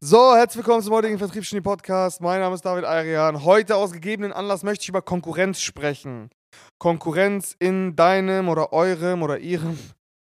So, 0.00 0.36
herzlich 0.36 0.58
willkommen 0.58 0.80
zum 0.80 0.92
heutigen 0.92 1.18
Vertriebsgenie 1.18 1.60
Podcast. 1.60 2.20
Mein 2.20 2.38
Name 2.38 2.54
ist 2.54 2.64
David 2.64 2.84
Arian. 2.84 3.42
Heute 3.42 3.74
aus 3.74 3.90
gegebenen 3.90 4.32
Anlass 4.32 4.62
möchte 4.62 4.84
ich 4.84 4.88
über 4.90 5.02
Konkurrenz 5.02 5.60
sprechen. 5.60 6.30
Konkurrenz 6.78 7.56
in 7.58 7.96
deinem 7.96 8.48
oder 8.48 8.72
eurem 8.72 9.24
oder 9.24 9.40
ihrem 9.40 9.76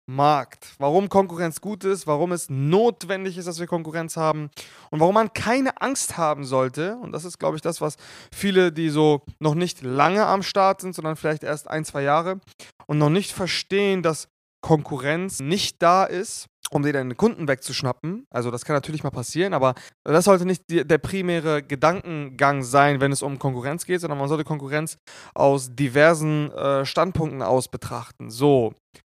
Markt. 0.06 0.74
Warum 0.80 1.08
Konkurrenz 1.08 1.62
gut 1.62 1.86
ist, 1.86 2.08
warum 2.08 2.34
es 2.34 2.50
notwendig 2.50 3.38
ist, 3.38 3.48
dass 3.48 3.62
wir 3.62 3.68
Konkurrenz 3.68 4.18
haben 4.18 4.52
und 4.92 5.00
warum 5.00 5.14
man 5.14 5.32
keine 5.32 5.82
Angst 5.82 6.18
haben 6.18 6.44
sollte. 6.44 6.98
Und 6.98 7.14
das 7.14 7.24
ist, 7.24 7.40
glaube 7.40 7.56
ich, 7.56 7.62
das, 7.62 7.80
was 7.80 7.96
viele, 8.36 8.74
die 8.74 8.90
so 8.90 9.22
noch 9.40 9.56
nicht 9.56 9.82
lange 9.82 10.26
am 10.26 10.44
Start 10.44 10.82
sind, 10.82 10.94
sondern 10.94 11.16
vielleicht 11.16 11.44
erst 11.44 11.70
ein, 11.70 11.86
zwei 11.86 12.02
Jahre 12.02 12.42
und 12.86 12.98
noch 12.98 13.10
nicht 13.10 13.32
verstehen, 13.32 14.04
dass 14.04 14.28
Konkurrenz 14.60 15.40
nicht 15.40 15.82
da 15.82 16.04
ist, 16.04 16.50
um 16.74 16.84
dir 16.84 16.94
deine 16.94 17.16
Kunden 17.16 17.48
wegzuschnappen. 17.48 18.26
Also 18.32 18.52
das 18.52 18.66
kann 18.66 18.76
natürlich 18.76 19.04
mal 19.04 19.12
passieren, 19.12 19.54
aber 19.54 19.76
das 20.04 20.26
sollte 20.26 20.46
nicht 20.46 20.64
die, 20.70 20.86
der 20.86 20.98
primäre 20.98 21.64
Gedankengang 21.64 22.64
sein, 22.64 23.02
wenn 23.02 23.12
es 23.12 23.22
um 23.22 23.40
Konkurrenz 23.40 23.86
geht, 23.86 24.02
sondern 24.02 24.20
man 24.20 24.28
sollte 24.28 24.44
Konkurrenz 24.44 24.98
aus 25.34 25.76
diversen 25.76 26.52
äh, 26.52 26.86
Standpunkten 26.86 27.42
aus 27.42 27.68
betrachten. 27.68 28.30
So, 28.30 28.74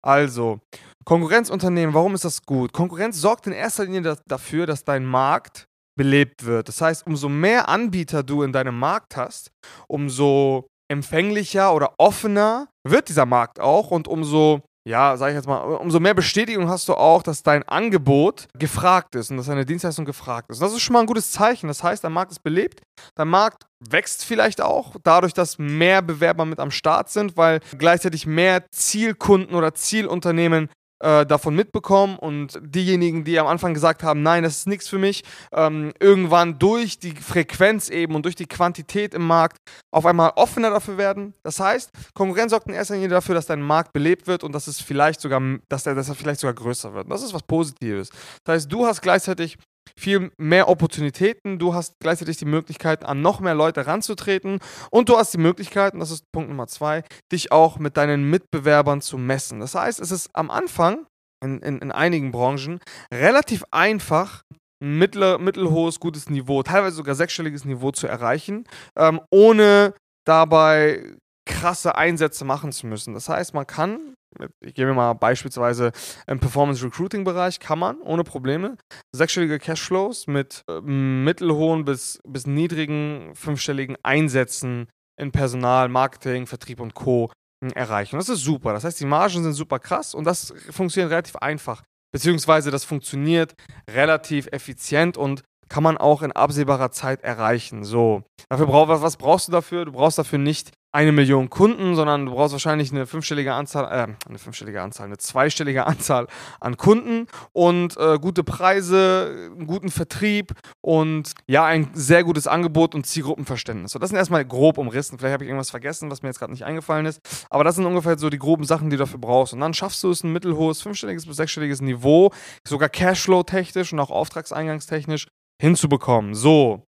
also, 0.06 0.60
Konkurrenzunternehmen, 1.04 1.94
warum 1.94 2.14
ist 2.14 2.24
das 2.24 2.42
gut? 2.42 2.72
Konkurrenz 2.72 3.20
sorgt 3.20 3.46
in 3.46 3.52
erster 3.52 3.84
Linie 3.84 4.02
da 4.02 4.16
dafür, 4.26 4.66
dass 4.66 4.84
dein 4.84 5.04
Markt 5.04 5.66
belebt 5.98 6.44
wird. 6.44 6.68
Das 6.68 6.80
heißt, 6.80 7.06
umso 7.06 7.28
mehr 7.28 7.68
Anbieter 7.68 8.22
du 8.22 8.42
in 8.42 8.52
deinem 8.52 8.78
Markt 8.78 9.16
hast, 9.16 9.50
umso 9.88 10.68
empfänglicher 10.88 11.74
oder 11.74 11.94
offener 11.98 12.68
wird 12.86 13.08
dieser 13.08 13.26
Markt 13.26 13.58
auch 13.58 13.90
und 13.90 14.06
umso 14.06 14.62
ja, 14.86 15.16
sag 15.16 15.30
ich 15.30 15.34
jetzt 15.34 15.48
mal, 15.48 15.58
umso 15.58 15.98
mehr 15.98 16.14
Bestätigung 16.14 16.68
hast 16.68 16.88
du 16.88 16.94
auch, 16.94 17.24
dass 17.24 17.42
dein 17.42 17.64
Angebot 17.64 18.46
gefragt 18.56 19.16
ist 19.16 19.32
und 19.32 19.36
dass 19.36 19.46
deine 19.46 19.66
Dienstleistung 19.66 20.04
gefragt 20.04 20.48
ist. 20.48 20.58
Und 20.58 20.64
das 20.64 20.74
ist 20.74 20.82
schon 20.82 20.92
mal 20.92 21.00
ein 21.00 21.06
gutes 21.06 21.32
Zeichen. 21.32 21.66
Das 21.66 21.82
heißt, 21.82 22.04
dein 22.04 22.12
Markt 22.12 22.30
ist 22.30 22.44
belebt, 22.44 22.82
dein 23.16 23.26
Markt 23.26 23.66
wächst 23.80 24.24
vielleicht 24.24 24.60
auch, 24.60 24.94
dadurch, 25.02 25.34
dass 25.34 25.58
mehr 25.58 26.02
Bewerber 26.02 26.44
mit 26.44 26.60
am 26.60 26.70
Start 26.70 27.10
sind, 27.10 27.36
weil 27.36 27.60
gleichzeitig 27.76 28.26
mehr 28.26 28.70
Zielkunden 28.70 29.56
oder 29.56 29.74
Zielunternehmen 29.74 30.68
äh, 31.00 31.26
davon 31.26 31.54
mitbekommen 31.54 32.18
und 32.18 32.58
diejenigen, 32.62 33.24
die 33.24 33.38
am 33.38 33.46
Anfang 33.46 33.74
gesagt 33.74 34.02
haben, 34.02 34.22
nein, 34.22 34.42
das 34.42 34.58
ist 34.58 34.66
nichts 34.66 34.88
für 34.88 34.98
mich, 34.98 35.24
ähm, 35.52 35.92
irgendwann 36.00 36.58
durch 36.58 36.98
die 36.98 37.12
Frequenz 37.12 37.88
eben 37.88 38.14
und 38.14 38.24
durch 38.24 38.36
die 38.36 38.46
Quantität 38.46 39.14
im 39.14 39.26
Markt 39.26 39.58
auf 39.90 40.06
einmal 40.06 40.32
offener 40.36 40.70
dafür 40.70 40.98
werden. 40.98 41.34
Das 41.42 41.60
heißt, 41.60 41.90
Konkurrenz 42.14 42.50
sorgt 42.50 42.68
in 42.68 42.74
erster 42.74 42.94
Linie 42.94 43.08
dafür, 43.08 43.34
dass 43.34 43.46
dein 43.46 43.62
Markt 43.62 43.92
belebt 43.92 44.26
wird 44.26 44.44
und 44.44 44.52
dass 44.52 44.66
es 44.66 44.80
vielleicht 44.80 45.20
sogar, 45.20 45.40
dass 45.68 45.86
er, 45.86 45.94
dass 45.94 46.08
er 46.08 46.14
vielleicht 46.14 46.40
sogar 46.40 46.54
größer 46.54 46.94
wird. 46.94 47.10
Das 47.10 47.22
ist 47.22 47.34
was 47.34 47.42
Positives. 47.42 48.10
Das 48.44 48.54
heißt, 48.54 48.72
du 48.72 48.86
hast 48.86 49.02
gleichzeitig 49.02 49.58
viel 49.98 50.30
mehr 50.38 50.68
Opportunitäten, 50.68 51.58
du 51.58 51.74
hast 51.74 51.94
gleichzeitig 52.00 52.36
die 52.36 52.44
Möglichkeit, 52.44 53.04
an 53.04 53.22
noch 53.22 53.40
mehr 53.40 53.54
Leute 53.54 53.86
ranzutreten 53.86 54.58
und 54.90 55.08
du 55.08 55.16
hast 55.16 55.32
die 55.34 55.38
Möglichkeit, 55.38 55.94
und 55.94 56.00
das 56.00 56.10
ist 56.10 56.24
Punkt 56.32 56.48
Nummer 56.48 56.66
zwei, 56.66 57.04
dich 57.32 57.52
auch 57.52 57.78
mit 57.78 57.96
deinen 57.96 58.28
Mitbewerbern 58.30 59.00
zu 59.00 59.18
messen. 59.18 59.60
Das 59.60 59.74
heißt, 59.74 60.00
es 60.00 60.10
ist 60.10 60.30
am 60.34 60.50
Anfang 60.50 61.06
in, 61.42 61.60
in, 61.60 61.78
in 61.78 61.92
einigen 61.92 62.32
Branchen 62.32 62.80
relativ 63.12 63.64
einfach, 63.70 64.42
ein 64.82 64.98
mittler, 64.98 65.38
mittelhohes, 65.38 66.00
gutes 66.00 66.28
Niveau, 66.28 66.62
teilweise 66.62 66.96
sogar 66.96 67.14
sechsstelliges 67.14 67.64
Niveau 67.64 67.92
zu 67.92 68.06
erreichen, 68.06 68.64
ähm, 68.98 69.20
ohne 69.30 69.94
dabei 70.26 71.16
krasse 71.46 71.96
Einsätze 71.96 72.44
machen 72.44 72.72
zu 72.72 72.86
müssen. 72.86 73.14
Das 73.14 73.28
heißt, 73.28 73.54
man 73.54 73.66
kann 73.66 74.15
ich 74.60 74.74
gebe 74.74 74.88
mir 74.88 74.94
mal 74.94 75.12
beispielsweise 75.14 75.92
im 76.26 76.40
Performance 76.40 76.84
Recruiting 76.84 77.24
Bereich, 77.24 77.60
kann 77.60 77.78
man 77.78 78.00
ohne 78.00 78.24
Probleme 78.24 78.76
sechsstellige 79.12 79.58
Cashflows 79.58 80.26
mit 80.26 80.62
äh, 80.68 80.80
mittelhohen 80.80 81.84
bis, 81.84 82.20
bis 82.26 82.46
niedrigen 82.46 83.34
fünfstelligen 83.34 83.96
Einsätzen 84.02 84.88
in 85.18 85.32
Personal, 85.32 85.88
Marketing, 85.88 86.46
Vertrieb 86.46 86.80
und 86.80 86.94
Co. 86.94 87.30
erreichen. 87.74 88.16
Das 88.16 88.28
ist 88.28 88.42
super. 88.42 88.72
Das 88.72 88.84
heißt, 88.84 89.00
die 89.00 89.06
Margen 89.06 89.42
sind 89.42 89.54
super 89.54 89.78
krass 89.78 90.14
und 90.14 90.24
das 90.24 90.52
funktioniert 90.70 91.10
relativ 91.10 91.36
einfach. 91.36 91.82
Beziehungsweise 92.12 92.70
das 92.70 92.84
funktioniert 92.84 93.54
relativ 93.90 94.46
effizient 94.52 95.16
und 95.16 95.42
kann 95.68 95.82
man 95.82 95.98
auch 95.98 96.22
in 96.22 96.32
absehbarer 96.32 96.90
Zeit 96.90 97.22
erreichen. 97.22 97.84
So, 97.84 98.22
dafür 98.48 98.66
brauch, 98.66 98.88
was, 98.88 99.02
was 99.02 99.16
brauchst 99.16 99.48
du 99.48 99.52
dafür? 99.52 99.84
Du 99.84 99.92
brauchst 99.92 100.18
dafür 100.18 100.38
nicht 100.38 100.72
eine 100.96 101.12
Million 101.12 101.50
Kunden, 101.50 101.94
sondern 101.94 102.24
du 102.24 102.32
brauchst 102.32 102.52
wahrscheinlich 102.52 102.90
eine 102.90 103.06
fünfstellige 103.06 103.52
Anzahl, 103.52 103.84
äh, 103.84 104.28
eine 104.28 104.38
fünfstellige 104.38 104.80
Anzahl, 104.80 105.04
eine 105.04 105.18
zweistellige 105.18 105.86
Anzahl 105.86 106.26
an 106.58 106.78
Kunden 106.78 107.26
und 107.52 107.98
äh, 107.98 108.18
gute 108.18 108.42
Preise, 108.42 109.50
einen 109.54 109.66
guten 109.66 109.90
Vertrieb 109.90 110.54
und 110.80 111.34
ja, 111.46 111.66
ein 111.66 111.90
sehr 111.92 112.24
gutes 112.24 112.46
Angebot 112.46 112.94
und 112.94 113.06
Zielgruppenverständnis. 113.06 113.92
So, 113.92 113.98
das 113.98 114.08
sind 114.08 114.16
erstmal 114.16 114.46
grob 114.46 114.78
umrissen. 114.78 115.18
Vielleicht 115.18 115.34
habe 115.34 115.44
ich 115.44 115.50
irgendwas 115.50 115.68
vergessen, 115.68 116.10
was 116.10 116.22
mir 116.22 116.30
jetzt 116.30 116.38
gerade 116.38 116.52
nicht 116.52 116.64
eingefallen 116.64 117.04
ist, 117.04 117.20
aber 117.50 117.62
das 117.62 117.76
sind 117.76 117.84
ungefähr 117.84 118.16
so 118.16 118.30
die 118.30 118.38
groben 118.38 118.64
Sachen, 118.64 118.88
die 118.88 118.96
du 118.96 119.02
dafür 119.02 119.20
brauchst. 119.20 119.52
Und 119.52 119.60
dann 119.60 119.74
schaffst 119.74 120.02
du 120.02 120.10
es 120.10 120.24
ein 120.24 120.32
mittelhohes, 120.32 120.80
fünfstelliges 120.80 121.26
bis 121.26 121.36
sechsstelliges 121.36 121.82
Niveau, 121.82 122.32
sogar 122.66 122.88
Cashflow-technisch 122.88 123.92
und 123.92 124.00
auch 124.00 124.10
auftragseingangstechnisch 124.10 125.28
hinzubekommen. 125.60 126.34
So. 126.34 126.86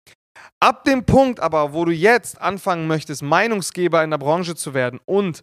Ab 0.60 0.84
dem 0.84 1.04
Punkt 1.04 1.40
aber, 1.40 1.72
wo 1.72 1.84
du 1.84 1.92
jetzt 1.92 2.40
anfangen 2.40 2.86
möchtest, 2.86 3.22
Meinungsgeber 3.22 4.02
in 4.02 4.10
der 4.10 4.18
Branche 4.18 4.54
zu 4.54 4.74
werden 4.74 5.00
und 5.04 5.42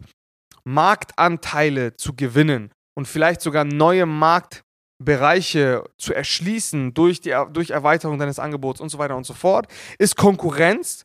Marktanteile 0.64 1.96
zu 1.96 2.14
gewinnen 2.14 2.70
und 2.94 3.08
vielleicht 3.08 3.40
sogar 3.40 3.64
neue 3.64 4.06
Marktbereiche 4.06 5.84
zu 5.98 6.14
erschließen 6.14 6.94
durch, 6.94 7.20
die, 7.20 7.34
durch 7.52 7.70
Erweiterung 7.70 8.18
deines 8.18 8.38
Angebots 8.38 8.80
und 8.80 8.88
so 8.88 8.98
weiter 8.98 9.16
und 9.16 9.24
so 9.24 9.34
fort, 9.34 9.66
ist 9.98 10.16
Konkurrenz 10.16 11.04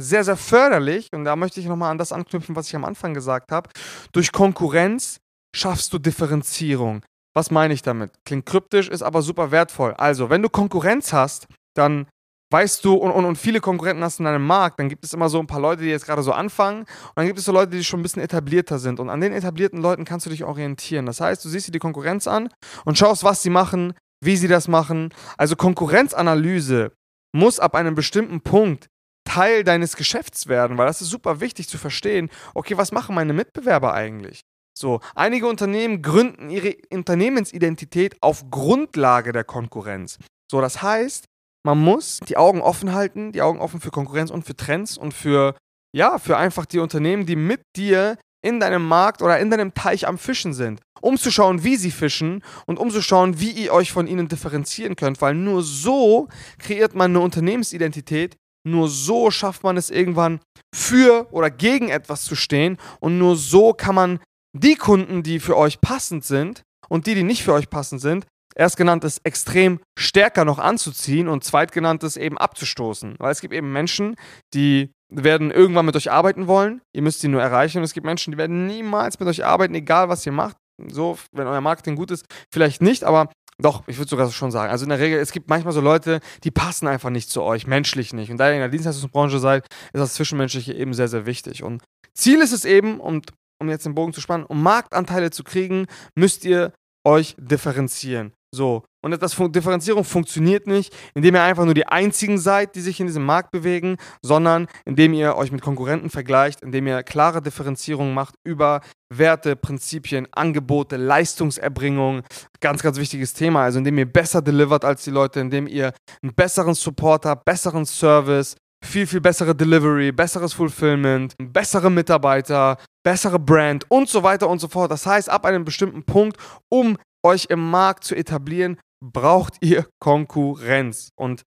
sehr, 0.00 0.24
sehr 0.24 0.36
förderlich. 0.36 1.08
Und 1.12 1.24
da 1.24 1.36
möchte 1.36 1.60
ich 1.60 1.66
nochmal 1.66 1.90
an 1.90 1.98
das 1.98 2.12
anknüpfen, 2.12 2.56
was 2.56 2.68
ich 2.68 2.76
am 2.76 2.84
Anfang 2.84 3.14
gesagt 3.14 3.52
habe. 3.52 3.70
Durch 4.12 4.32
Konkurrenz 4.32 5.20
schaffst 5.54 5.92
du 5.92 5.98
Differenzierung. 5.98 7.02
Was 7.34 7.50
meine 7.50 7.74
ich 7.74 7.82
damit? 7.82 8.12
Klingt 8.24 8.46
kryptisch, 8.46 8.88
ist 8.88 9.02
aber 9.02 9.22
super 9.22 9.50
wertvoll. 9.50 9.94
Also, 9.94 10.30
wenn 10.30 10.42
du 10.42 10.48
Konkurrenz 10.48 11.12
hast, 11.12 11.46
dann 11.74 12.08
weißt 12.50 12.84
du, 12.84 12.94
und, 12.94 13.10
und, 13.12 13.24
und 13.24 13.36
viele 13.36 13.60
Konkurrenten 13.60 14.02
hast 14.02 14.18
in 14.18 14.24
deinem 14.24 14.46
Markt, 14.46 14.78
dann 14.80 14.88
gibt 14.88 15.04
es 15.04 15.12
immer 15.12 15.28
so 15.28 15.38
ein 15.38 15.46
paar 15.46 15.60
Leute, 15.60 15.82
die 15.82 15.88
jetzt 15.88 16.06
gerade 16.06 16.22
so 16.22 16.32
anfangen, 16.32 16.80
und 16.80 17.16
dann 17.16 17.26
gibt 17.26 17.38
es 17.38 17.44
so 17.44 17.52
Leute, 17.52 17.70
die 17.72 17.84
schon 17.84 18.00
ein 18.00 18.02
bisschen 18.02 18.22
etablierter 18.22 18.78
sind. 18.78 19.00
Und 19.00 19.08
an 19.08 19.20
den 19.20 19.32
etablierten 19.32 19.80
Leuten 19.80 20.04
kannst 20.04 20.26
du 20.26 20.30
dich 20.30 20.44
orientieren. 20.44 21.06
Das 21.06 21.20
heißt, 21.20 21.44
du 21.44 21.48
siehst 21.48 21.68
dir 21.68 21.72
die 21.72 21.78
Konkurrenz 21.78 22.26
an 22.26 22.48
und 22.84 22.98
schaust, 22.98 23.24
was 23.24 23.42
sie 23.42 23.50
machen, 23.50 23.94
wie 24.22 24.36
sie 24.36 24.48
das 24.48 24.68
machen. 24.68 25.14
Also 25.36 25.56
Konkurrenzanalyse 25.56 26.92
muss 27.32 27.60
ab 27.60 27.74
einem 27.74 27.94
bestimmten 27.94 28.40
Punkt 28.40 28.88
Teil 29.24 29.62
deines 29.64 29.96
Geschäfts 29.96 30.48
werden, 30.48 30.76
weil 30.76 30.86
das 30.86 31.02
ist 31.02 31.10
super 31.10 31.40
wichtig 31.40 31.68
zu 31.68 31.78
verstehen, 31.78 32.30
okay, 32.54 32.76
was 32.76 32.90
machen 32.90 33.14
meine 33.14 33.32
Mitbewerber 33.32 33.92
eigentlich? 33.94 34.40
So, 34.76 35.00
einige 35.14 35.46
Unternehmen 35.46 36.02
gründen 36.02 36.50
ihre 36.50 36.74
Unternehmensidentität 36.92 38.16
auf 38.22 38.50
Grundlage 38.50 39.32
der 39.32 39.44
Konkurrenz. 39.44 40.18
So, 40.50 40.60
das 40.60 40.82
heißt, 40.82 41.26
man 41.64 41.78
muss 41.78 42.18
die 42.28 42.36
Augen 42.36 42.60
offen 42.60 42.92
halten, 42.92 43.32
die 43.32 43.42
Augen 43.42 43.60
offen 43.60 43.80
für 43.80 43.90
Konkurrenz 43.90 44.30
und 44.30 44.44
für 44.44 44.56
Trends 44.56 44.96
und 44.96 45.12
für, 45.12 45.56
ja, 45.94 46.18
für 46.18 46.36
einfach 46.36 46.66
die 46.66 46.78
Unternehmen, 46.78 47.26
die 47.26 47.36
mit 47.36 47.62
dir 47.76 48.16
in 48.42 48.60
deinem 48.60 48.86
Markt 48.86 49.22
oder 49.22 49.38
in 49.38 49.50
deinem 49.50 49.74
Teich 49.74 50.08
am 50.08 50.16
Fischen 50.16 50.54
sind, 50.54 50.80
um 51.02 51.18
zu 51.18 51.30
schauen, 51.30 51.62
wie 51.62 51.76
sie 51.76 51.90
fischen 51.90 52.42
und 52.66 52.78
um 52.78 52.90
zu 52.90 53.02
schauen, 53.02 53.38
wie 53.38 53.50
ihr 53.50 53.72
euch 53.72 53.92
von 53.92 54.06
ihnen 54.06 54.28
differenzieren 54.28 54.96
könnt, 54.96 55.20
weil 55.20 55.34
nur 55.34 55.62
so 55.62 56.28
kreiert 56.58 56.94
man 56.94 57.10
eine 57.10 57.20
Unternehmensidentität, 57.20 58.36
nur 58.66 58.88
so 58.88 59.30
schafft 59.30 59.62
man 59.62 59.76
es 59.76 59.90
irgendwann 59.90 60.40
für 60.74 61.28
oder 61.32 61.50
gegen 61.50 61.88
etwas 61.88 62.24
zu 62.24 62.34
stehen 62.34 62.78
und 63.00 63.18
nur 63.18 63.36
so 63.36 63.72
kann 63.74 63.94
man 63.94 64.20
die 64.56 64.76
Kunden, 64.76 65.22
die 65.22 65.40
für 65.40 65.56
euch 65.56 65.80
passend 65.80 66.24
sind 66.24 66.62
und 66.88 67.06
die, 67.06 67.14
die 67.14 67.22
nicht 67.22 67.42
für 67.42 67.52
euch 67.52 67.70
passend 67.70 68.00
sind, 68.00 68.26
erstgenanntes 68.54 69.20
extrem 69.24 69.80
stärker 69.98 70.44
noch 70.44 70.58
anzuziehen 70.58 71.28
und 71.28 71.44
zweitgenanntes 71.44 72.16
eben 72.16 72.38
abzustoßen. 72.38 73.16
Weil 73.18 73.32
es 73.32 73.40
gibt 73.40 73.54
eben 73.54 73.72
Menschen, 73.72 74.16
die 74.54 74.92
werden 75.10 75.50
irgendwann 75.50 75.86
mit 75.86 75.96
euch 75.96 76.10
arbeiten 76.10 76.46
wollen, 76.46 76.80
ihr 76.94 77.02
müsst 77.02 77.20
sie 77.20 77.28
nur 77.28 77.42
erreichen 77.42 77.78
und 77.78 77.84
es 77.84 77.92
gibt 77.92 78.06
Menschen, 78.06 78.30
die 78.30 78.38
werden 78.38 78.66
niemals 78.66 79.18
mit 79.18 79.28
euch 79.28 79.44
arbeiten, 79.44 79.74
egal 79.74 80.08
was 80.08 80.24
ihr 80.24 80.32
macht. 80.32 80.56
So, 80.88 81.18
wenn 81.32 81.46
euer 81.46 81.60
Marketing 81.60 81.96
gut 81.96 82.10
ist, 82.10 82.24
vielleicht 82.52 82.80
nicht, 82.80 83.04
aber 83.04 83.28
doch, 83.60 83.86
ich 83.86 83.98
würde 83.98 84.08
sogar 84.08 84.30
schon 84.30 84.50
sagen. 84.50 84.70
Also 84.70 84.84
in 84.84 84.88
der 84.88 84.98
Regel, 84.98 85.18
es 85.18 85.32
gibt 85.32 85.48
manchmal 85.48 85.74
so 85.74 85.80
Leute, 85.80 86.20
die 86.44 86.50
passen 86.50 86.86
einfach 86.86 87.10
nicht 87.10 87.28
zu 87.28 87.42
euch, 87.42 87.66
menschlich 87.66 88.12
nicht. 88.12 88.30
Und 88.30 88.38
da 88.38 88.48
ihr 88.48 88.54
in 88.54 88.60
der 88.60 88.68
Dienstleistungsbranche 88.68 89.38
seid, 89.38 89.66
ist 89.92 90.00
das 90.00 90.14
Zwischenmenschliche 90.14 90.72
eben 90.72 90.94
sehr, 90.94 91.08
sehr 91.08 91.26
wichtig. 91.26 91.62
Und 91.62 91.82
Ziel 92.14 92.40
ist 92.40 92.52
es 92.52 92.64
eben, 92.64 93.00
und 93.00 93.32
um 93.60 93.68
jetzt 93.68 93.84
den 93.84 93.94
Bogen 93.94 94.14
zu 94.14 94.20
spannen, 94.20 94.46
um 94.46 94.62
Marktanteile 94.62 95.30
zu 95.30 95.44
kriegen, 95.44 95.86
müsst 96.14 96.44
ihr 96.44 96.72
euch 97.06 97.34
differenzieren. 97.38 98.32
So. 98.52 98.82
Und 99.02 99.22
das 99.22 99.36
Differenzierung 99.36 100.04
funktioniert 100.04 100.66
nicht, 100.66 100.94
indem 101.14 101.36
ihr 101.36 101.42
einfach 101.42 101.64
nur 101.64 101.74
die 101.74 101.86
einzigen 101.86 102.36
seid, 102.36 102.74
die 102.74 102.80
sich 102.80 103.00
in 103.00 103.06
diesem 103.06 103.24
Markt 103.24 103.50
bewegen, 103.50 103.96
sondern 104.22 104.66
indem 104.84 105.14
ihr 105.14 105.36
euch 105.36 105.52
mit 105.52 105.62
Konkurrenten 105.62 106.10
vergleicht, 106.10 106.60
indem 106.60 106.86
ihr 106.86 107.02
klare 107.02 107.40
Differenzierung 107.40 108.12
macht 108.12 108.34
über 108.44 108.80
Werte, 109.12 109.56
Prinzipien, 109.56 110.28
Angebote, 110.32 110.96
Leistungserbringung. 110.96 112.22
Ganz, 112.60 112.82
ganz 112.82 112.98
wichtiges 112.98 113.32
Thema. 113.32 113.62
Also 113.62 113.78
indem 113.78 113.98
ihr 113.98 114.12
besser 114.12 114.42
delivert 114.42 114.84
als 114.84 115.04
die 115.04 115.10
Leute, 115.10 115.40
indem 115.40 115.66
ihr 115.66 115.92
einen 116.22 116.34
besseren 116.34 116.74
Support 116.74 117.24
habt, 117.24 117.44
besseren 117.44 117.86
Service, 117.86 118.56
viel, 118.84 119.06
viel 119.06 119.20
bessere 119.20 119.54
Delivery, 119.54 120.12
besseres 120.12 120.52
Fulfillment, 120.52 121.34
bessere 121.38 121.90
Mitarbeiter, 121.90 122.78
bessere 123.02 123.38
Brand 123.38 123.90
und 123.90 124.08
so 124.08 124.22
weiter 124.22 124.48
und 124.48 124.58
so 124.58 124.68
fort. 124.68 124.90
Das 124.90 125.06
heißt, 125.06 125.30
ab 125.30 125.44
einem 125.44 125.64
bestimmten 125.64 126.02
Punkt, 126.02 126.36
um 126.68 126.96
euch 127.22 127.46
im 127.48 127.70
Markt 127.70 128.04
zu 128.04 128.14
etablieren, 128.14 128.78
braucht 129.02 129.54
ihr 129.60 129.86
Konkurrenz. 130.00 131.10
Und 131.16 131.42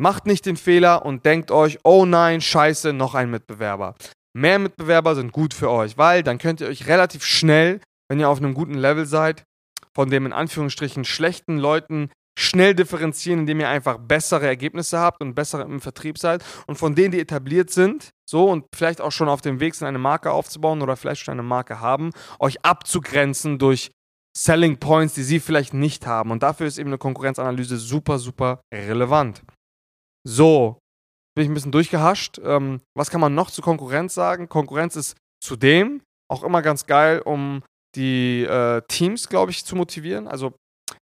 macht 0.00 0.26
nicht 0.26 0.46
den 0.46 0.56
Fehler 0.56 1.04
und 1.04 1.24
denkt 1.24 1.50
euch, 1.50 1.78
oh 1.84 2.04
nein, 2.04 2.40
scheiße, 2.40 2.92
noch 2.92 3.14
ein 3.14 3.30
Mitbewerber. 3.30 3.94
Mehr 4.34 4.58
Mitbewerber 4.58 5.14
sind 5.14 5.32
gut 5.32 5.54
für 5.54 5.70
euch, 5.70 5.98
weil 5.98 6.22
dann 6.22 6.38
könnt 6.38 6.60
ihr 6.60 6.68
euch 6.68 6.86
relativ 6.86 7.24
schnell, 7.24 7.80
wenn 8.08 8.20
ihr 8.20 8.28
auf 8.28 8.38
einem 8.38 8.54
guten 8.54 8.74
Level 8.74 9.06
seid, 9.06 9.44
von 9.94 10.10
dem 10.10 10.26
in 10.26 10.32
Anführungsstrichen 10.32 11.04
schlechten 11.04 11.58
Leuten 11.58 12.10
schnell 12.38 12.72
differenzieren, 12.72 13.40
indem 13.40 13.58
ihr 13.58 13.68
einfach 13.68 13.98
bessere 13.98 14.46
Ergebnisse 14.46 15.00
habt 15.00 15.20
und 15.20 15.34
besser 15.34 15.62
im 15.62 15.80
Vertrieb 15.80 16.18
seid. 16.18 16.44
Und 16.68 16.76
von 16.76 16.94
denen, 16.94 17.10
die 17.10 17.18
etabliert 17.18 17.70
sind, 17.70 18.10
so 18.24 18.48
und 18.48 18.64
vielleicht 18.72 19.00
auch 19.00 19.10
schon 19.10 19.28
auf 19.28 19.40
dem 19.40 19.58
Weg 19.58 19.74
sind, 19.74 19.88
eine 19.88 19.98
Marke 19.98 20.30
aufzubauen 20.30 20.80
oder 20.80 20.96
vielleicht 20.96 21.22
schon 21.22 21.32
eine 21.32 21.42
Marke 21.42 21.80
haben, 21.80 22.10
euch 22.38 22.64
abzugrenzen 22.64 23.58
durch 23.58 23.90
Selling 24.38 24.78
Points, 24.78 25.14
die 25.14 25.24
sie 25.24 25.40
vielleicht 25.40 25.74
nicht 25.74 26.06
haben. 26.06 26.30
Und 26.30 26.44
dafür 26.44 26.66
ist 26.66 26.78
eben 26.78 26.90
eine 26.90 26.98
Konkurrenzanalyse 26.98 27.76
super, 27.76 28.20
super 28.20 28.60
relevant. 28.72 29.42
So, 30.24 30.78
bin 31.34 31.44
ich 31.44 31.50
ein 31.50 31.54
bisschen 31.54 31.72
durchgehascht. 31.72 32.38
Ähm, 32.44 32.80
was 32.96 33.10
kann 33.10 33.20
man 33.20 33.34
noch 33.34 33.50
zu 33.50 33.62
Konkurrenz 33.62 34.14
sagen? 34.14 34.48
Konkurrenz 34.48 34.94
ist 34.94 35.16
zudem 35.42 36.02
auch 36.30 36.44
immer 36.44 36.62
ganz 36.62 36.86
geil, 36.86 37.20
um 37.20 37.62
die 37.96 38.44
äh, 38.44 38.82
Teams, 38.86 39.28
glaube 39.28 39.50
ich, 39.50 39.64
zu 39.64 39.74
motivieren. 39.74 40.28
Also 40.28 40.54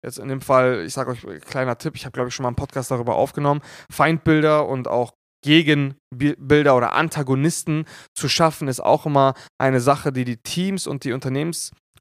jetzt 0.05 0.19
in 0.19 0.28
dem 0.28 0.43
Fall, 0.43 0.85
ich 0.85 0.93
sage 0.93 1.12
euch, 1.12 1.40
kleiner 1.43 1.78
Tipp, 1.78 1.94
ich 1.96 2.05
habe, 2.05 2.12
glaube 2.12 2.28
ich, 2.28 2.35
schon 2.35 2.43
mal 2.43 2.49
einen 2.49 2.56
Podcast 2.56 2.90
darüber 2.90 3.17
aufgenommen, 3.17 3.62
Feindbilder 3.90 4.69
und 4.69 4.88
auch 4.88 5.12
Gegenbilder 5.43 6.76
oder 6.76 6.93
Antagonisten 6.93 7.87
zu 8.17 8.28
schaffen, 8.28 8.69
ist 8.69 8.81
auch 8.81 9.06
immer 9.06 9.35
eine 9.58 9.81
Sache, 9.81 10.12
die 10.12 10.25
die 10.25 10.37
Teams 10.37 10.87
und 10.87 11.05
die 11.05 11.12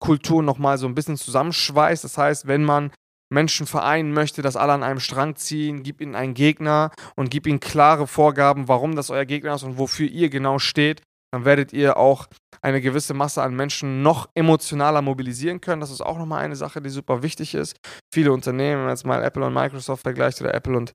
Unternehmenskultur 0.01 0.44
nochmal 0.44 0.77
so 0.77 0.88
ein 0.88 0.95
bisschen 0.95 1.18
zusammenschweißt. 1.18 2.03
Das 2.03 2.18
heißt, 2.18 2.48
wenn 2.48 2.63
man 2.63 2.92
Menschen 3.31 3.65
vereinen 3.65 4.13
möchte, 4.13 4.42
dass 4.42 4.57
alle 4.57 4.74
an 4.74 4.83
einem 4.83 5.00
Strang 5.00 5.36
ziehen, 5.36 5.83
gib 5.83 6.01
ihnen 6.01 6.15
einen 6.15 6.33
Gegner 6.33 6.92
und 7.15 7.30
gib 7.30 7.48
ihnen 7.48 7.59
klare 7.59 8.07
Vorgaben, 8.07 8.68
warum 8.68 8.95
das 8.95 9.09
euer 9.09 9.25
Gegner 9.25 9.56
ist 9.56 9.63
und 9.63 9.77
wofür 9.77 10.07
ihr 10.07 10.30
genau 10.30 10.59
steht 10.59 11.01
dann 11.33 11.45
werdet 11.45 11.71
ihr 11.71 11.95
auch 11.95 12.27
eine 12.62 12.81
gewisse 12.81 13.13
Masse 13.13 13.42
an 13.42 13.56
Menschen 13.56 14.01
noch 14.01 14.30
emotionaler 14.36 15.01
mobilisieren 15.01 15.62
können. 15.62 15.80
Das 15.80 15.89
ist 15.89 16.01
auch 16.01 16.18
nochmal 16.18 16.44
eine 16.44 16.57
Sache, 16.57 16.81
die 16.81 16.89
super 16.89 17.24
wichtig 17.24 17.56
ist. 17.56 17.77
Viele 18.13 18.33
Unternehmen, 18.33 18.80
wenn 18.80 18.81
man 18.81 18.89
jetzt 18.89 19.06
mal 19.06 19.24
Apple 19.24 19.45
und 19.45 19.53
Microsoft 19.53 20.03
vergleicht 20.03 20.42
oder 20.42 20.53
Apple 20.53 20.75
und 20.75 20.92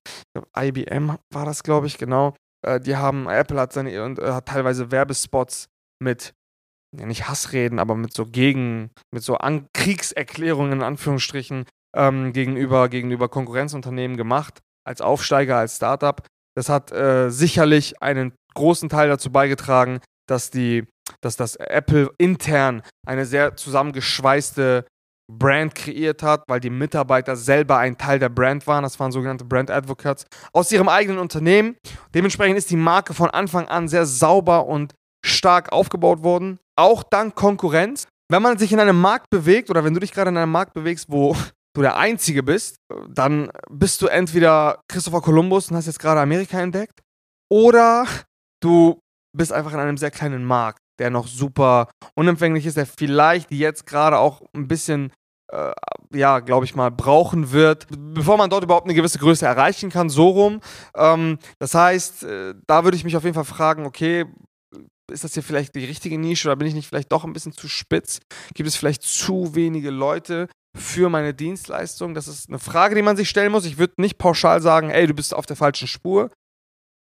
IBM 0.55 1.17
war 1.33 1.47
das, 1.47 1.63
glaube 1.63 1.87
ich, 1.87 1.97
genau. 1.97 2.35
Äh, 2.63 2.81
die 2.81 2.97
haben, 2.97 3.27
Apple 3.29 3.59
hat, 3.59 3.73
seine, 3.73 4.05
und, 4.05 4.19
äh, 4.19 4.33
hat 4.33 4.47
teilweise 4.47 4.91
Werbespots 4.91 5.69
mit, 6.03 6.35
ja, 6.99 7.07
nicht 7.07 7.29
Hassreden, 7.29 7.79
aber 7.79 7.95
mit 7.95 8.15
so 8.15 8.27
Gegen, 8.27 8.91
mit 9.13 9.23
so 9.23 9.37
An 9.37 9.69
Kriegserklärungen 9.73 10.73
in 10.73 10.83
Anführungsstrichen 10.83 11.65
ähm, 11.97 12.33
gegenüber, 12.33 12.89
gegenüber 12.89 13.29
Konkurrenzunternehmen 13.29 14.17
gemacht, 14.17 14.61
als 14.87 15.01
Aufsteiger, 15.01 15.57
als 15.57 15.77
Startup. 15.77 16.25
Das 16.57 16.69
hat 16.69 16.93
äh, 16.93 17.31
sicherlich 17.31 18.03
einen 18.03 18.33
großen 18.55 18.89
Teil 18.89 19.09
dazu 19.09 19.31
beigetragen, 19.31 20.01
dass 20.27 20.51
die, 20.51 20.87
dass 21.21 21.37
das 21.37 21.57
Apple 21.57 22.11
intern 22.19 22.83
eine 23.07 23.27
sehr 23.27 23.57
zusammengeschweißte 23.57 24.87
Brand 25.31 25.75
kreiert 25.75 26.23
hat, 26.23 26.45
weil 26.47 26.61
die 26.61 26.71
Mitarbeiter 26.71 27.35
selber 27.37 27.79
ein 27.79 27.99
Teil 27.99 28.19
der 28.19 28.29
Brand 28.29 28.67
waren. 28.67 28.85
Das 28.85 28.99
waren 29.01 29.11
sogenannte 29.11 29.45
Brand 29.45 29.71
Advocates 29.71 30.27
aus 30.53 30.71
ihrem 30.71 30.89
eigenen 30.89 31.19
Unternehmen. 31.19 31.77
Dementsprechend 32.15 32.57
ist 32.57 32.71
die 32.71 32.77
Marke 32.77 33.13
von 33.13 33.31
Anfang 33.31 33.67
an 33.67 33.89
sehr 33.89 34.07
sauber 34.07 34.67
und 34.67 34.95
stark 35.37 35.73
aufgebaut 35.73 36.23
worden. 36.23 36.59
Auch 36.77 37.03
dank 37.03 37.35
Konkurrenz. 37.35 38.07
Wenn 38.29 38.43
man 38.43 38.59
sich 38.59 38.73
in 38.73 38.81
einem 38.81 39.01
Markt 39.01 39.31
bewegt 39.31 39.71
oder 39.71 39.85
wenn 39.85 39.95
du 39.95 40.01
dich 40.01 40.13
gerade 40.13 40.31
in 40.31 40.37
einem 40.37 40.51
Markt 40.51 40.75
bewegst, 40.75 41.07
wo 41.09 41.37
du 41.75 41.83
der 41.83 41.97
Einzige 41.97 42.43
bist, 42.43 42.77
dann 43.09 43.51
bist 43.71 44.03
du 44.03 44.07
entweder 44.07 44.81
Christopher 44.89 45.21
Columbus 45.21 45.71
und 45.71 45.77
hast 45.77 45.87
jetzt 45.87 46.01
gerade 46.01 46.21
Amerika 46.21 46.61
entdeckt 46.61 47.01
oder 47.51 48.07
du 48.61 49.01
bist 49.37 49.53
einfach 49.53 49.73
in 49.73 49.81
einem 49.81 49.99
sehr 49.99 50.11
kleinen 50.11 50.45
Markt, 50.45 50.81
der 50.99 51.11
noch 51.11 51.27
super 51.27 51.89
unempfänglich 52.15 52.67
ist, 52.67 52.77
der 52.77 52.87
vielleicht 52.87 53.51
jetzt 53.51 53.87
gerade 53.87 54.19
auch 54.19 54.43
ein 54.55 54.67
bisschen, 54.67 55.13
äh, 55.53 55.73
ja, 56.15 56.41
glaube 56.41 56.65
ich 56.65 56.75
mal, 56.75 56.91
brauchen 56.91 57.53
wird, 57.53 57.87
bevor 57.91 58.39
man 58.39 58.51
dort 58.51 58.65
überhaupt 58.65 58.87
eine 58.87 58.95
gewisse 58.95 59.19
Größe 59.19 59.47
erreichen 59.47 59.91
kann, 59.91 60.09
so 60.09 60.29
rum. 60.29 60.61
Ähm, 60.97 61.39
das 61.59 61.75
heißt, 61.75 62.25
äh, 62.25 62.55
da 62.67 62.85
würde 62.85 62.97
ich 62.97 63.05
mich 63.05 63.17
auf 63.17 63.25
jeden 63.25 63.35
Fall 63.35 63.45
fragen, 63.45 63.85
okay, 63.85 64.25
ist 65.13 65.25
das 65.25 65.35
hier 65.35 65.43
vielleicht 65.43 65.75
die 65.75 65.85
richtige 65.85 66.19
Nische 66.19 66.49
oder 66.49 66.57
bin 66.57 66.69
ich 66.69 66.75
nicht 66.75 66.89
vielleicht 66.89 67.13
doch 67.13 67.25
ein 67.25 67.33
bisschen 67.33 67.53
zu 67.53 67.69
spitz? 67.69 68.21
Gibt 68.55 68.69
es 68.69 68.77
vielleicht 68.77 69.03
zu 69.03 69.55
wenige 69.55 69.91
Leute 69.91 70.49
für 70.77 71.09
meine 71.09 71.35
Dienstleistung? 71.35 72.15
Das 72.15 72.29
ist 72.29 72.49
eine 72.49 72.59
Frage, 72.59 72.95
die 72.95 73.03
man 73.03 73.17
sich 73.17 73.29
stellen 73.29 73.53
muss. 73.53 73.65
Ich 73.65 73.79
würde 73.79 73.95
nicht 73.99 74.19
pauschal 74.19 74.61
sagen, 74.61 74.91
ey, 74.91 75.07
du 75.07 75.15
bist 75.15 75.35
auf 75.35 75.47
der 75.47 75.57
falschen 75.57 75.89
Spur 75.89 76.31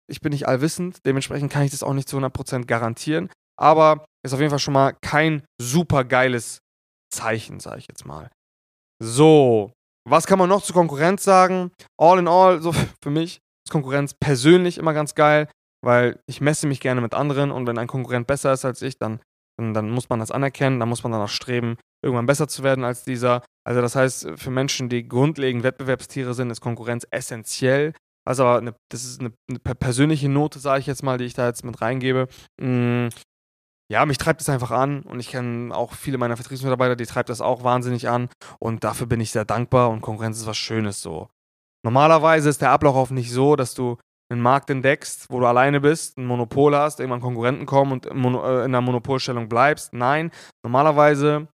ich 0.07 0.21
bin 0.21 0.31
nicht 0.31 0.47
allwissend, 0.47 1.05
dementsprechend 1.05 1.51
kann 1.51 1.63
ich 1.63 1.71
das 1.71 1.83
auch 1.83 1.93
nicht 1.93 2.09
zu 2.09 2.17
100% 2.17 2.65
garantieren. 2.65 3.29
Aber 3.57 4.05
ist 4.23 4.33
auf 4.33 4.39
jeden 4.39 4.49
Fall 4.49 4.59
schon 4.59 4.73
mal 4.73 4.93
kein 5.01 5.43
super 5.59 6.03
geiles 6.03 6.59
Zeichen, 7.11 7.59
sage 7.59 7.79
ich 7.79 7.87
jetzt 7.87 8.05
mal. 8.05 8.29
So, 9.01 9.71
was 10.07 10.27
kann 10.27 10.39
man 10.39 10.49
noch 10.49 10.61
zu 10.61 10.73
Konkurrenz 10.73 11.23
sagen? 11.23 11.71
All 11.97 12.19
in 12.19 12.27
all, 12.27 12.61
so 12.61 12.71
für 13.03 13.09
mich 13.09 13.39
ist 13.65 13.71
Konkurrenz 13.71 14.13
persönlich 14.13 14.77
immer 14.77 14.93
ganz 14.93 15.15
geil, 15.15 15.49
weil 15.85 16.19
ich 16.25 16.41
messe 16.41 16.67
mich 16.67 16.79
gerne 16.79 16.99
mit 16.99 17.13
anderen 17.13 17.51
und 17.51 17.67
wenn 17.67 17.77
ein 17.77 17.87
Konkurrent 17.87 18.25
besser 18.25 18.51
ist 18.51 18.65
als 18.65 18.81
ich, 18.81 18.97
dann, 18.97 19.19
dann, 19.57 19.73
dann 19.75 19.91
muss 19.91 20.09
man 20.09 20.19
das 20.19 20.31
anerkennen, 20.31 20.79
dann 20.79 20.89
muss 20.89 21.03
man 21.03 21.11
danach 21.11 21.29
streben, 21.29 21.77
irgendwann 22.03 22.25
besser 22.25 22.47
zu 22.47 22.63
werden 22.63 22.83
als 22.83 23.03
dieser. 23.03 23.43
Also 23.63 23.81
das 23.81 23.95
heißt, 23.95 24.31
für 24.35 24.49
Menschen, 24.49 24.89
die 24.89 25.07
grundlegend 25.07 25.63
Wettbewerbstiere 25.63 26.33
sind, 26.33 26.49
ist 26.49 26.59
Konkurrenz 26.59 27.05
essentiell. 27.11 27.93
Also 28.27 28.47
eine, 28.47 28.75
das 28.89 29.03
ist 29.03 29.19
eine, 29.19 29.31
eine 29.47 29.59
persönliche 29.59 30.27
Note, 30.27 30.57
sage 30.57 30.79
ich 30.79 30.87
jetzt 30.87 31.03
mal, 31.03 31.19
die 31.19 31.25
ich 31.25 31.35
da 31.35 31.47
jetzt 31.47 31.63
mit 31.63 31.79
reingebe. 31.79 32.27
Mm, 32.59 33.09
ja, 33.91 34.07
mich 34.07 34.17
treibt 34.17 34.41
es 34.41 34.49
einfach 34.49 34.71
an 34.71 35.03
und 35.03 35.19
ich 35.19 35.29
kenne 35.29 35.75
auch 35.75 35.93
viele 35.93 36.17
meiner 36.17 36.35
Vertriebsmitarbeiter, 36.35 36.95
die 36.95 37.05
treibt 37.05 37.29
das 37.29 37.41
auch 37.41 37.63
wahnsinnig 37.63 38.09
an 38.09 38.29
und 38.59 38.83
dafür 38.83 39.05
bin 39.05 39.21
ich 39.21 39.29
sehr 39.29 39.45
dankbar 39.45 39.91
und 39.91 40.01
Konkurrenz 40.01 40.37
ist 40.37 40.47
was 40.47 40.57
Schönes 40.57 41.03
so. 41.03 41.29
Normalerweise 41.83 42.49
ist 42.49 42.61
der 42.63 42.71
Ablauf 42.71 43.11
nicht 43.11 43.31
so, 43.31 43.55
dass 43.55 43.75
du 43.75 43.97
einen 44.31 44.41
Markt 44.41 44.69
entdeckst, 44.69 45.27
wo 45.29 45.39
du 45.39 45.45
alleine 45.45 45.79
bist, 45.81 46.17
ein 46.17 46.25
Monopol 46.25 46.75
hast, 46.75 46.99
irgendwann 46.99 47.21
Konkurrenten 47.21 47.65
kommen 47.65 47.91
und 47.91 48.05
in 48.05 48.23
äh, 48.35 48.63
einer 48.63 48.81
Monopolstellung 48.81 49.47
bleibst. 49.49 49.93
Nein, 49.93 50.31
normalerweise 50.63 51.47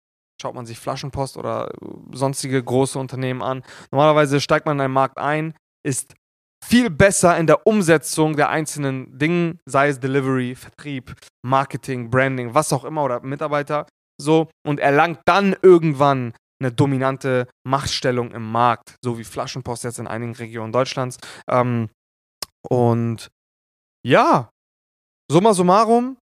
schaut 0.42 0.56
man 0.56 0.66
sich 0.66 0.80
Flaschenpost 0.80 1.38
oder 1.38 1.72
sonstige 2.12 2.64
große 2.64 2.98
Unternehmen 2.98 3.42
an. 3.42 3.64
Normalerweise 3.92 4.40
steigt 4.40 4.66
man 4.66 4.78
in 4.78 4.82
einen 4.82 4.94
Markt 4.94 5.18
ein, 5.18 5.54
ist 5.86 6.16
viel 6.64 6.90
besser 6.90 7.38
in 7.38 7.48
der 7.48 7.66
Umsetzung 7.66 8.36
der 8.36 8.50
einzelnen 8.50 9.18
Dinge, 9.18 9.60
sei 9.66 9.90
es 9.90 10.00
Delivery, 10.00 10.56
Vertrieb, 10.56 11.16
Marketing, 11.46 12.10
Branding, 12.10 12.54
was 12.54 12.74
auch 12.74 12.84
immer 12.84 13.04
oder 13.04 13.22
Mitarbeiter, 13.22 13.86
so 14.22 14.50
und 14.66 14.80
erlangt 14.80 15.22
dann 15.26 15.56
irgendwann 15.62 16.34
eine 16.62 16.72
dominante 16.72 17.48
Machtstellung 17.66 18.32
im 18.32 18.52
Markt, 18.52 18.96
so 19.04 19.18
wie 19.18 19.24
Flaschenpost 19.24 19.86
jetzt 19.86 20.00
in 20.00 20.08
einigen 20.08 20.36
Regionen 20.36 20.74
Deutschlands. 20.74 21.18
Ähm, 21.50 21.90
und 22.68 23.30
ja, 24.06 24.50
summa 25.32 25.54
summarum, 25.54 26.18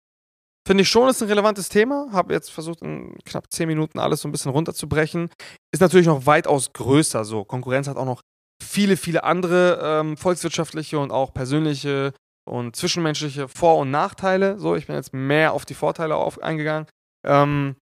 finde 0.66 0.82
ich 0.82 0.88
schon, 0.88 1.08
ist 1.08 1.22
ein 1.22 1.28
relevantes 1.28 1.68
Thema. 1.68 2.08
Habe 2.12 2.34
jetzt 2.34 2.50
versucht, 2.50 2.82
in 2.82 3.16
knapp 3.24 3.52
zehn 3.52 3.68
Minuten 3.68 3.98
alles 3.98 4.20
so 4.20 4.28
ein 4.28 4.32
bisschen 4.32 4.50
runterzubrechen. 4.50 5.30
Ist 5.72 5.80
natürlich 5.80 6.06
noch 6.06 6.26
weitaus 6.26 6.72
größer 6.72 7.24
so. 7.24 7.44
Konkurrenz 7.44 7.88
hat 7.88 7.96
auch 7.96 8.04
noch 8.04 8.20
viele, 8.62 8.96
viele 8.96 9.24
andere 9.24 9.80
ähm, 9.82 10.16
volkswirtschaftliche 10.16 10.98
und 10.98 11.10
auch 11.12 11.32
persönliche 11.32 12.12
und 12.48 12.76
zwischenmenschliche 12.76 13.48
Vor- 13.48 13.78
und 13.78 13.90
Nachteile. 13.90 14.58
So, 14.58 14.76
ich 14.76 14.86
bin 14.86 14.96
jetzt 14.96 15.12
mehr 15.12 15.52
auf 15.52 15.64
die 15.64 15.74
Vorteile 15.74 16.16
auf, 16.16 16.42
eingegangen. 16.42 16.86
Ähm, 17.26 17.76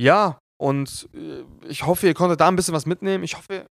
ja, 0.00 0.38
und 0.60 1.08
äh, 1.14 1.44
ich 1.68 1.86
hoffe, 1.86 2.06
ihr 2.06 2.14
konntet 2.14 2.40
da 2.40 2.48
ein 2.48 2.56
bisschen 2.56 2.74
was 2.74 2.86
mitnehmen. 2.86 3.24
Ich 3.24 3.36
hoffe, 3.36 3.66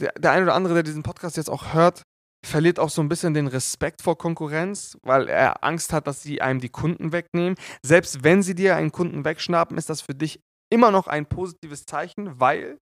der, 0.00 0.12
der 0.12 0.32
eine 0.32 0.44
oder 0.44 0.54
andere, 0.54 0.74
der 0.74 0.82
diesen 0.82 1.02
Podcast 1.02 1.36
jetzt 1.36 1.50
auch 1.50 1.72
hört, 1.72 2.02
verliert 2.46 2.78
auch 2.78 2.90
so 2.90 3.02
ein 3.02 3.08
bisschen 3.08 3.34
den 3.34 3.46
Respekt 3.46 4.02
vor 4.02 4.18
Konkurrenz, 4.18 4.98
weil 5.02 5.28
er 5.28 5.64
Angst 5.64 5.92
hat, 5.92 6.06
dass 6.06 6.22
sie 6.22 6.40
einem 6.40 6.60
die 6.60 6.68
Kunden 6.68 7.12
wegnehmen. 7.12 7.56
Selbst 7.82 8.24
wenn 8.24 8.42
sie 8.42 8.54
dir 8.54 8.76
einen 8.76 8.92
Kunden 8.92 9.24
wegschnappen, 9.24 9.78
ist 9.78 9.90
das 9.90 10.00
für 10.00 10.14
dich 10.14 10.40
immer 10.70 10.90
noch 10.90 11.06
ein 11.06 11.26
positives 11.26 11.86
Zeichen, 11.86 12.40
weil 12.40 12.78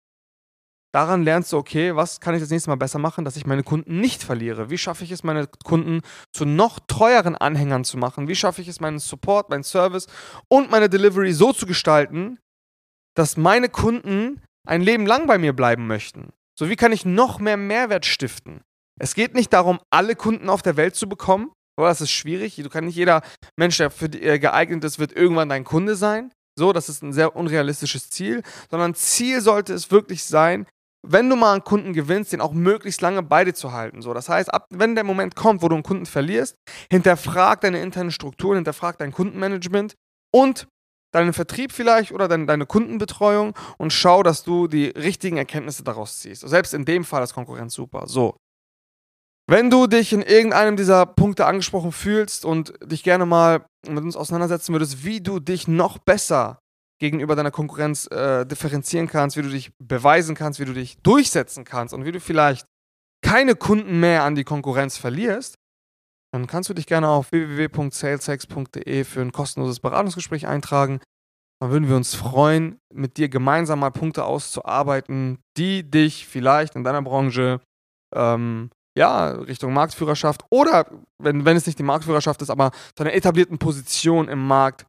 daran 0.93 1.23
lernst 1.23 1.53
du, 1.53 1.57
okay, 1.57 1.95
was 1.97 2.21
kann 2.21 2.35
ich 2.35 2.41
das 2.41 2.51
nächste 2.51 2.71
Mal 2.71 2.77
besser 2.77 2.99
machen, 2.99 3.25
dass 3.25 3.37
ich 3.37 3.47
meine 3.47 3.63
Kunden 3.63 4.01
nicht 4.01 4.23
verliere? 4.23 4.71
Wie 4.71 4.79
schaffe 4.79 5.05
ich 5.05 5.11
es, 5.11 5.23
meine 5.23 5.47
Kunden 5.65 6.01
zu 6.33 6.45
noch 6.45 6.79
treueren 6.87 7.37
Anhängern 7.37 7.85
zu 7.85 7.99
machen? 7.99 8.29
Wie 8.29 8.37
schaffe 8.37 8.63
ich 8.63 8.69
es, 8.69 8.81
meinen 8.81 8.99
Support, 8.99 9.51
meinen 9.51 9.65
Service 9.65 10.07
und 10.49 10.71
meine 10.71 10.89
Delivery 10.89 11.33
so 11.33 11.53
zu 11.53 11.67
gestalten, 11.67 12.39
dass 13.15 13.37
meine 13.37 13.69
Kunden 13.69 14.43
ein 14.67 14.83
Leben 14.83 15.07
lang 15.07 15.27
bei 15.27 15.39
mir 15.39 15.53
bleiben 15.53 15.87
möchten? 15.87 16.31
So, 16.59 16.69
wie 16.69 16.77
kann 16.77 16.93
ich 16.93 17.05
noch 17.05 17.39
mehr 17.39 17.57
Mehrwert 17.57 18.05
stiften? 18.05 18.63
Es 19.01 19.15
geht 19.15 19.35
nicht 19.35 19.53
darum, 19.53 19.81
alle 19.91 20.15
Kunden 20.15 20.49
auf 20.49 20.63
der 20.63 20.77
Welt 20.77 20.95
zu 20.95 21.09
bekommen. 21.09 21.53
aber 21.77 21.89
das 21.89 22.03
ist 22.03 22.11
schwierig. 22.11 22.57
Du 22.57 22.69
kann 22.69 22.85
nicht 22.85 22.97
jeder 22.97 23.23
Mensch, 23.57 23.79
der 23.79 23.91
für 23.91 24.11
die, 24.11 24.23
äh, 24.23 24.39
geeignet 24.39 24.85
ist, 24.85 24.99
wird 24.99 25.13
irgendwann 25.13 25.49
dein 25.49 25.65
Kunde 25.65 25.97
sein. 25.97 26.31
So, 26.59 26.75
das 26.75 26.91
ist 26.91 27.03
ein 27.03 27.15
sehr 27.15 27.35
unrealistisches 27.35 28.11
Ziel. 28.11 28.43
Sondern 28.71 28.95
Ziel 28.95 29.41
sollte 29.41 29.73
es 29.73 29.91
wirklich 29.91 30.25
sein, 30.25 30.67
wenn 31.03 31.31
du 31.31 31.37
mal 31.37 31.53
einen 31.53 31.65
Kunden 31.65 31.95
gewinnst, 31.95 32.35
den 32.35 32.43
auch 32.43 32.53
möglichst 32.53 33.01
lange 33.01 33.23
bei 33.23 33.45
dir 33.45 33.55
zu 33.55 33.73
halten. 33.73 34.03
So, 34.03 34.13
das 34.13 34.29
heißt, 34.29 34.53
ab, 34.53 34.67
wenn 34.69 34.95
der 34.95 35.05
Moment 35.05 35.35
kommt, 35.35 35.63
wo 35.63 35.69
du 35.69 35.77
einen 35.77 35.83
Kunden 35.83 36.05
verlierst, 36.05 36.57
hinterfrag 36.91 37.63
deine 37.63 37.81
internen 37.81 38.11
Strukturen, 38.11 38.57
hinterfrag 38.57 38.99
dein 38.99 39.13
Kundenmanagement 39.13 39.95
und 40.35 40.69
deinen 41.13 41.33
Vertrieb 41.33 41.73
vielleicht 41.73 42.13
oder 42.13 42.29
deine, 42.29 42.45
deine 42.45 42.67
Kundenbetreuung 42.67 43.55
und 43.79 43.93
schau, 43.93 44.23
dass 44.23 44.43
du 44.43 44.69
die 44.69 44.89
richtigen 44.89 45.39
Erkenntnisse 45.39 45.83
daraus 45.83 46.19
ziehst. 46.19 46.47
Selbst 46.47 46.75
in 46.75 46.85
dem 46.85 47.05
Fall 47.05 47.23
ist 47.25 47.33
Konkurrenz 47.35 47.73
super. 47.73 48.07
So. 48.07 48.37
Wenn 49.51 49.69
du 49.69 49.89
dich 49.89 50.13
in 50.13 50.23
irgendeinem 50.23 50.77
dieser 50.77 51.07
Punkte 51.07 51.45
angesprochen 51.45 51.91
fühlst 51.91 52.45
und 52.45 52.73
dich 52.85 53.03
gerne 53.03 53.27
mal 53.27 53.67
mit 53.85 54.05
uns 54.05 54.15
auseinandersetzen 54.15 54.73
würdest, 54.73 55.05
wie 55.05 55.21
du 55.21 55.41
dich 55.41 55.67
noch 55.67 55.99
besser 55.99 56.61
gegenüber 57.01 57.35
deiner 57.35 57.51
Konkurrenz 57.51 58.07
äh, 58.13 58.47
differenzieren 58.47 59.09
kannst, 59.09 59.37
wie 59.37 59.43
du 59.43 59.49
dich 59.49 59.73
beweisen 59.83 60.37
kannst, 60.37 60.61
wie 60.61 60.67
du 60.67 60.73
dich 60.73 60.99
durchsetzen 61.03 61.65
kannst 61.65 61.93
und 61.93 62.05
wie 62.05 62.13
du 62.13 62.21
vielleicht 62.21 62.65
keine 63.25 63.57
Kunden 63.57 63.99
mehr 63.99 64.23
an 64.23 64.37
die 64.37 64.45
Konkurrenz 64.45 64.99
verlierst, 64.99 65.57
dann 66.33 66.47
kannst 66.47 66.71
du 66.71 66.75
dich 66.75 66.87
gerne 66.87 67.09
auf 67.09 67.33
www.saleshex.de 67.33 69.03
für 69.03 69.21
ein 69.21 69.33
kostenloses 69.33 69.81
Beratungsgespräch 69.81 70.47
eintragen. 70.47 71.01
Dann 71.61 71.73
würden 71.73 71.89
wir 71.89 71.97
uns 71.97 72.15
freuen, 72.15 72.79
mit 72.95 73.17
dir 73.17 73.29
gemeinsam 73.29 73.81
mal 73.81 73.91
Punkte 73.91 74.27
auszuarbeiten, 74.27 75.41
die 75.57 75.91
dich 75.91 76.29
vielleicht 76.29 76.77
in 76.77 76.85
deiner 76.85 77.03
Branche 77.03 77.61
ähm, 78.15 78.71
ja, 78.97 79.31
Richtung 79.31 79.73
Marktführerschaft 79.73 80.43
oder, 80.51 80.87
wenn, 81.19 81.45
wenn 81.45 81.57
es 81.57 81.67
nicht 81.67 81.79
die 81.79 81.85
Marktführerschaft 81.85 82.43
ist, 82.43 82.51
aber 82.51 82.71
zu 82.95 83.05
einer 83.05 83.15
etablierten 83.15 83.59
Position 83.59 84.29
im 84.29 84.47
Markt 84.47 84.87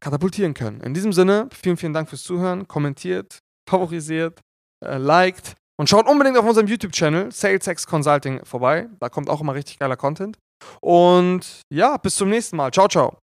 katapultieren 0.00 0.54
können. 0.54 0.80
In 0.80 0.94
diesem 0.94 1.12
Sinne, 1.12 1.48
vielen, 1.52 1.76
vielen 1.76 1.92
Dank 1.92 2.08
fürs 2.08 2.22
Zuhören. 2.22 2.68
Kommentiert, 2.68 3.40
favorisiert, 3.68 4.40
äh, 4.84 4.98
liked 4.98 5.54
und 5.78 5.88
schaut 5.88 6.06
unbedingt 6.06 6.38
auf 6.38 6.46
unserem 6.46 6.66
YouTube-Channel 6.66 7.32
SalesX 7.32 7.86
Consulting 7.86 8.44
vorbei. 8.44 8.88
Da 9.00 9.08
kommt 9.08 9.28
auch 9.28 9.40
immer 9.40 9.54
richtig 9.54 9.78
geiler 9.78 9.96
Content. 9.96 10.38
Und 10.80 11.62
ja, 11.72 11.96
bis 11.96 12.16
zum 12.16 12.28
nächsten 12.28 12.56
Mal. 12.56 12.70
Ciao, 12.70 12.86
ciao. 12.86 13.18